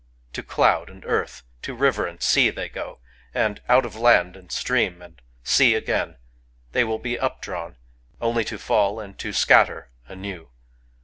To 0.33 0.41
cloud 0.41 0.89
and 0.89 1.05
earth, 1.05 1.43
to 1.61 1.75
river 1.75 2.07
and 2.07 2.19
sea 2.23 2.49
they 2.49 2.69
go; 2.69 2.97
and 3.35 3.61
out 3.69 3.85
of 3.85 3.95
land 3.95 4.35
and 4.35 4.51
stream 4.51 4.99
and 4.99 5.21
sea 5.43 5.75
again 5.75 6.17
they 6.71 6.83
will 6.83 6.97
be 6.97 7.19
updrawn, 7.19 7.75
only 8.19 8.43
to 8.45 8.57
^11 8.57 9.03
and 9.03 9.17
to 9.19 9.31
scatter 9.31 9.91
anew. 10.07 10.49